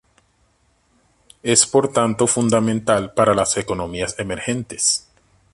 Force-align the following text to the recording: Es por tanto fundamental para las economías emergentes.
Es 1.43 1.67
por 1.67 1.93
tanto 1.93 2.25
fundamental 2.25 3.13
para 3.13 3.35
las 3.35 3.55
economías 3.57 4.15
emergentes. 4.17 5.07